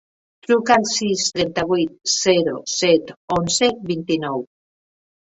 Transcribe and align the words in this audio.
Truca 0.45 0.77
al 0.81 0.87
sis, 0.91 1.25
trenta-vuit, 1.35 1.93
zero, 2.15 2.57
set, 2.79 3.15
onze, 3.39 3.73
vint-i-nou. 3.95 4.47